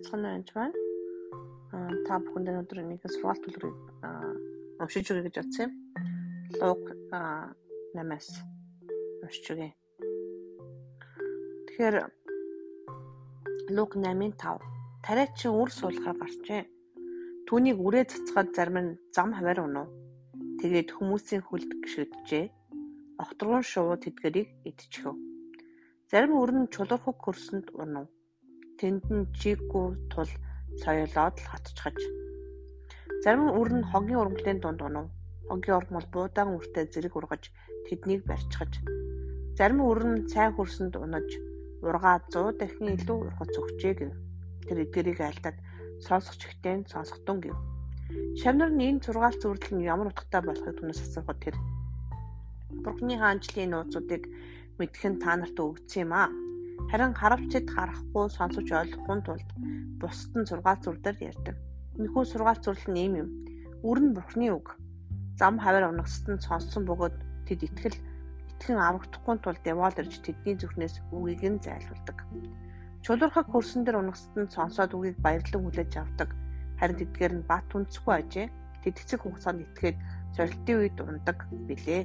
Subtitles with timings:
[0.00, 0.72] бяцхан байж байна.
[1.76, 3.76] Аа та бүхэнд өнөөдөр нэг сургаалт төлрийг
[4.80, 5.72] уншиж өгье гэж бодсон юм.
[6.60, 8.28] Луг 8-аас
[9.22, 9.70] уншиж өгье.
[11.68, 11.96] Тэгэхээр
[13.76, 16.62] Луг 8-ын 5 тариачин үр суулгаар гарчээ.
[17.46, 19.88] Түүнийг үрээ цацгаад зарим нь зам хаваар унав.
[20.60, 22.46] Тэгээд хүмүүсийн хөлд гიშгэджээ.
[23.20, 25.12] Огторгон шувуу тэдгэрийг идчихв.
[26.10, 28.08] Зарим үр нь чулуурхаг хөрсөнд унав
[28.80, 30.30] тэнд нь чиггүй тул
[30.80, 31.98] соёлоод л хатчихаж.
[33.22, 35.06] Зарим үр нь хогийн ургамлын дунд унав.
[35.48, 37.52] Хогийн ургамал буудаан үртэй зэрэг ургаж
[37.86, 38.72] тэднийг барьчихаж.
[39.58, 41.28] Зарим үр нь цай хөрсөнд унаж
[41.84, 44.12] ургаа 100 дахин илүү ургац өгчээ гэв.
[44.64, 45.58] Тэр эдгэрийг айлдаад
[46.00, 47.56] сонсогч ихтэй сонсохтун гэв.
[48.40, 51.56] Шавнар нь энэ зургаал зүрдэл нь ямар утгатай болохыг түнэс асуухад тэр
[52.80, 54.22] Бурхны хаанчлалын нууцуудыг
[54.78, 56.32] мэдэх нь та нарт өгсөн юм аа.
[56.88, 59.48] Харин харавчид харахгүй сонсож ойлгохгүй тулд
[60.00, 61.56] бусад нь сургаал зүрдээр ярьдаг.
[62.00, 63.28] Энэхүү сургаал зүрл нь ийм юм.
[63.84, 64.80] Үр нь бурхны үг.
[65.36, 67.98] Зам хавар унагсад нь сонссон бөгөөд тэд итгэл
[68.50, 72.18] итгэн аврагдахгүй тулд яваал ирж тэдний зүрхнээс үгийг нь зайлуулдаг.
[73.04, 76.30] Чулуурхаг хөрсөн дээр унагсад нь сонсоод үгийг баярлан хүлээж авдаг.
[76.78, 78.46] Харин тэдгээр нь бат үнцгүй ажээ.
[78.84, 79.96] Тэд эцэг хугацаанд итгээд
[80.36, 82.04] зорилтын үед ундаг билээ.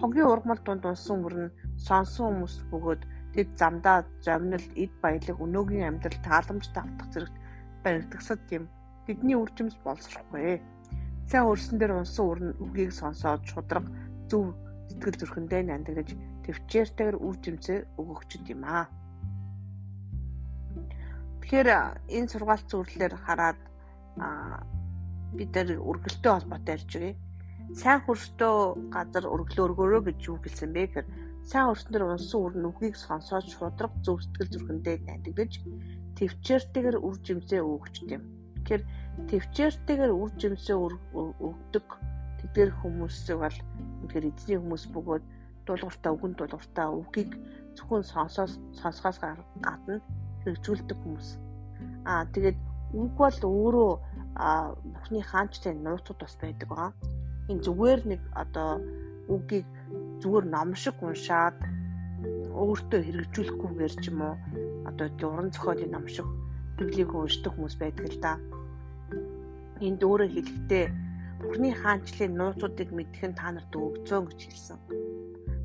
[0.00, 1.54] Хогийн ургамал дунд унсан мөр нь
[1.86, 3.02] сонсон хүмүүс бөгөөд
[3.34, 7.36] Тэд замдаа зовнил эд баялаг өнөөгийн амьдрал тааламжтай автах зэрэгт
[7.84, 8.64] баригдагсад юм.
[9.06, 10.58] Тэдний үржимс боловсрохгүй.
[11.30, 13.86] Сайн өрсөн дээр унсан өрн үгийг сонсоод шудраг
[14.26, 14.50] зөв
[14.90, 16.10] сэтгэл зүрхэндээ нандинаж
[16.44, 18.90] төвчээртэйгэр үржимсээ өгөгчд юм аа.
[21.40, 21.68] Тэгэхээр
[22.16, 23.58] энэ сургаалт зөвлөлөөр хараад
[25.38, 27.14] бид нар үргэлжтэй холбоотой ярьж байгаа.
[27.78, 28.54] Сайн хөрстөө
[28.90, 31.06] газар өргөлөөргөөрөө гэж юу хэлсэн бэ гэхээр
[31.48, 35.52] Сайн өрснөр унсан үр нүхийг сонсоод шудраг зөв сэтгэл зүрхэндээ найдагдаж
[36.16, 38.22] төвчээртэйгээр үр жимсээ өгчт юм.
[38.60, 38.82] Тэгэхээр
[39.30, 41.86] төвчээртэйгээр үр жимсээ өгдөг
[42.40, 43.58] тэдгээр хүмүүсийг бол
[44.04, 45.24] үнэхээр эзний хүмүүс бөгөөд
[45.66, 47.32] дуулууртаа үгэн дуулууртаа үгийг
[47.76, 49.96] зөвхөн сонсоос сонсгоос гадна
[50.44, 51.28] хэрэгжүүлдэг хүмүүс.
[52.04, 52.58] Аа тэгээд
[52.96, 53.92] үг бол өөрөө
[54.92, 56.92] Бурхны хаанчтай нууцуд бас байдаг байгаа.
[57.50, 58.80] Энэ зүгээр нэг одоо
[59.28, 59.68] үгийг
[60.20, 61.56] зүгээр ном шиг уншаад
[62.60, 64.34] өөртөө хэрэгжүүлэхгүйгээр ч юм уу
[64.88, 66.28] одоо уран зохиолын ном шиг
[66.76, 68.32] библийг уншдаг хүмүүс байдаг л да.
[69.86, 70.86] Энд өөрөө хэлэхдээ
[71.40, 74.78] Бурхны хаанчлалын нууцуудыг мэдэх нь та нарт өгцөө гэж хэлсэн.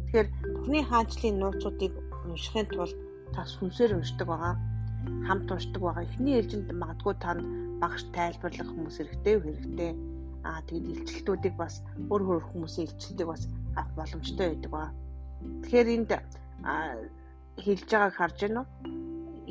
[0.07, 1.93] Тэгэхээр Бурхны хаанчлалын нууцуудыг
[2.31, 2.95] уншихын тулд
[3.35, 4.55] та сүнсээр уншдаг байгаа.
[5.27, 6.07] Хамт уншдаг байгаа.
[6.07, 7.43] Эхний ээлжинд магадгүй танд
[7.83, 9.91] багш тайлбарлах хүмүүс хэрэгтэй хэрэгтэй.
[10.47, 13.43] Аа тэгээд илчлэлтүүдийг бас өөр өөр хүмүүсийн илчлэлтийг бас
[13.75, 14.91] авах боломжтой байдаг ба.
[15.63, 16.11] Тэгэхээр энд
[17.63, 18.67] хэлж байгааг харж байна уу?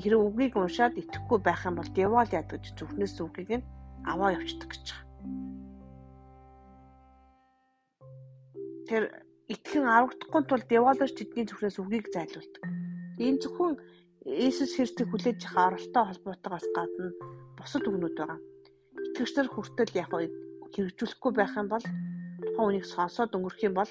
[0.03, 3.69] Хэрэв үгийг уншаад итгэхгүй байх юм бол девол яадаг гэж зүрхнээс үгийг нь
[4.05, 5.05] аваа явчихдаг гэж байгаа.
[8.89, 9.03] Тэр
[9.49, 12.63] итгэн аврагдахгүй тул деволж тэдний зүрхнээс үгийг зайлуулдаг.
[13.23, 13.75] Энэ зөвхөн
[14.25, 17.09] Иесус Христийг хүлээж авах оролтой холбоотойгоос гадна
[17.57, 18.41] бусад үгнүүд байгаа.
[19.13, 20.11] Итгэгчдэр хүртэл яг
[20.75, 23.91] хэрэгжүүлэхгүй байх юм бол тухайн үнийг сонсоод өнгөрөх юм бол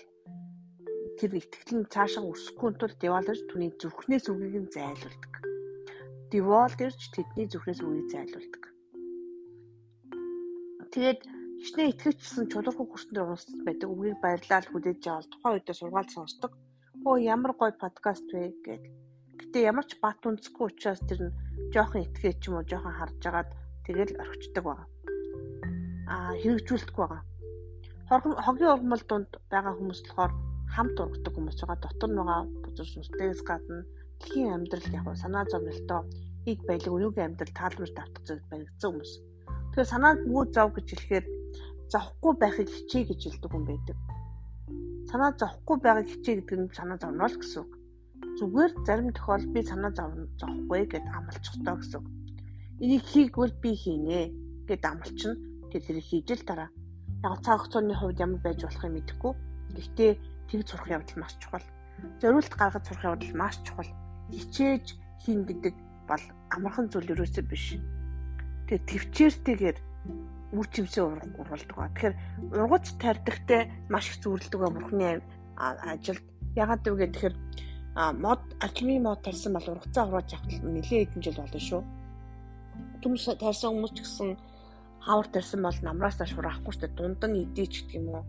[1.19, 5.33] тэр итгэл нь цаашаа өсөхгүй тул деволж түүний зүрхнээс үгийг нь зайлуулдаг.
[6.33, 8.63] Деволж тэдний зүрхнээс үгийг зайлуулдаг.
[10.93, 11.21] Тэгээд
[11.63, 13.89] хичнээн итгэвчсэн чулуурхаг хүрсэн дээр унсдаг байдаг.
[13.89, 16.51] Үгийг баярлал хүлээж авал тухайн үедээ сургаал сонсдог.
[17.07, 18.83] Оо ямар гоё подкаст вэ гэд.
[19.39, 21.35] Гэтэ ямар ч бат үнцэхгүй учраас тэр нь
[21.73, 23.49] жоохон итгээ ч юм уу жоохон харж агаад
[23.85, 24.85] тэгэл орхичдаг байна.
[26.13, 27.21] Аа хэрэгжүүлдэг байгаа.
[28.45, 30.33] Хогийн ургамал дунд байгаа хүмүүс болохоор
[30.75, 33.83] хамт ургадаг хүмүүс байгаа дотор нь байгаа бузар сүнстэйгээс гадна
[34.19, 36.01] дэлхийн амьдрал яг санаа зовнилтоо
[36.49, 39.13] ийг баялаг өнөөгийн амьдрал таалбарт автах зүйл баригдсан хүмүүс.
[39.71, 41.25] Тэгэхээр санаа муу зов гэж хэлэхээр
[41.93, 43.97] зовхгүй байхыг хичээ гэж хэлдэг хүн байдаг.
[45.09, 47.71] Санаа зовхгүй байгааг хичээ гэдэг нь санаа зовно л гэсэн үг.
[48.37, 52.07] Зүгээр зарим тохиолдолд би санаа зовхгүй гэд амлчихдоо гэсэн үг.
[52.83, 54.19] Энийг хийгвэл би хийнэ
[54.67, 55.37] гэд амлчихна.
[55.69, 56.69] Тэгээд тэрийг хийж л дараа.
[57.23, 59.33] Яг цаг хугацааны хувьд ямар байж болохыг мэдэхгүй.
[59.77, 60.11] Гэхдээ
[60.49, 61.65] тэг сурах явдал маш чухал.
[62.21, 63.89] Зориулт гаргаж сурах явдал маш чухал.
[64.31, 64.85] Хичээж
[65.23, 65.75] хийн гэдэг
[66.07, 67.79] бол амархан зүйл ерөөсөө биш.
[68.67, 69.77] Тэгээ төвчээртэйгээр
[70.53, 71.77] үр чимсээ ургалдаг.
[71.95, 72.15] Тэгэхээр
[72.53, 75.21] ургац тарьдагтай маш их зүрлдэг бурхны
[75.57, 76.25] ажилд
[76.55, 77.35] ягаад вэ гэхээр
[78.19, 81.81] мод алхимын мод тарьсан бол ургацаа хураач явах нэлээд хэдэн жил болно шүү.
[83.01, 84.29] Түмс тарьсан хүмүүс ч гэсэн
[85.05, 86.97] хавар тарьсан бол намраас аш хураахгүй шүү дээ.
[86.97, 88.23] Дундан идэж гэдэг юм уу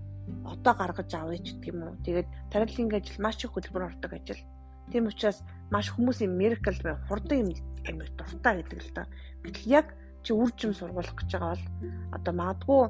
[0.44, 1.96] одоо гаргаж авъя ч гэх юм уу.
[2.04, 4.42] Тэгээд тариаллын ажил маш их хөдөлмөр ордог ажил.
[4.90, 5.40] Тийм учраас
[5.70, 7.48] маш хүмүүсийн miracle бай хурдан юм
[7.88, 9.04] юм дуртай гэдэг л да.
[9.44, 9.86] Гэтэл яг
[10.24, 11.64] чи үржим сургуулах гэж байгаа бол
[12.16, 12.82] одоо магадгүй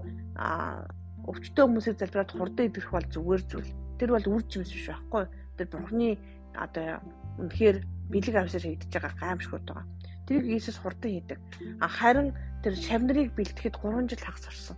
[1.31, 3.71] өвчтөө хүмүүсийг залбираад хурдан идэх бол зүгээр зүйл.
[3.99, 5.25] Тэр бол үржимс биш байхгүй.
[5.59, 6.19] Тэр бурхны
[6.55, 7.03] одоо
[7.39, 7.77] үнэхээр
[8.11, 9.87] бэлэг авсаар хийгдэж байгаа гайхамшгууд байгаа.
[10.27, 11.39] Тэрийг Иесус хурдан хийдэг.
[11.81, 12.33] Харин
[12.63, 14.77] тэр шавнарыг бэлтгэхэд 3 жил хагас орсон.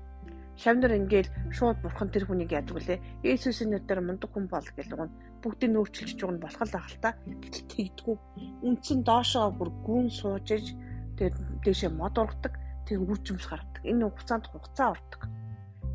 [0.57, 3.05] Шавнар ингээл шууд бурхан тэр хүнийг яадаг лээ.
[3.29, 5.13] Иесусийн нэрээр мундаг хүн бол гэл уг
[5.45, 7.11] бүгдийг нөөцлөж байгаа нь болох л ах л та.
[7.29, 8.17] Гэтэл тэгдэггүй.
[8.65, 10.73] Үндсэн доошоо бүр гүн сууж иж
[11.21, 12.57] тэгээд дээшээ мод ургадаг.
[12.89, 13.83] Тэг үржимс гаргадаг.
[13.85, 15.23] Энэ хугацаанд хугацаа ордог.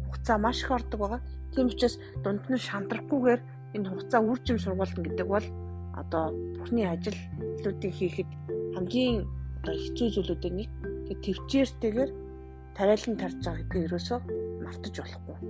[0.06, 1.22] Хугацаа маш их ордог байгаа.
[1.52, 3.42] Тийм учраас дунд нь шантрахгүйгээр
[3.76, 5.48] энэ хугацаа үржим сургуулна гэдэг бол
[5.98, 6.26] одоо
[6.60, 8.30] бурхны ажиллуудыг хийхэд
[8.78, 9.26] хамгийн
[9.60, 10.70] одоо хэцүү зүйлүүдийн нэг.
[11.08, 12.12] Тэгээд төвчээртэйгээр
[12.78, 14.20] тариалан тарж байгаа гэдэг ерөөсөө
[14.71, 15.50] мартаж болохгүй.